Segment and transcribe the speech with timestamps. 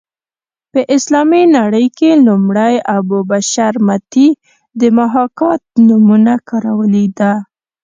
[0.71, 4.27] په اسلامي نړۍ کې لومړی ابو بشر متي
[4.79, 7.31] د محاکات نومونه کارولې ده